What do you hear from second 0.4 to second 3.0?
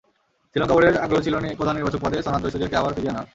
শ্রীলঙ্কা বোর্ডের আগ্রহ ছিল প্রধান নির্বাচক পদে সনাৎ জয়াসুরিয়াকে আবার